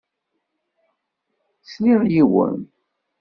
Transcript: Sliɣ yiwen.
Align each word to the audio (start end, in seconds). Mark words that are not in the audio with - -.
Sliɣ 1.71 2.01
yiwen. 2.13 2.57